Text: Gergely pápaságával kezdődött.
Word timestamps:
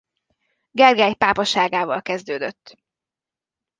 Gergely 0.71 1.15
pápaságával 1.15 2.01
kezdődött. 2.01 2.77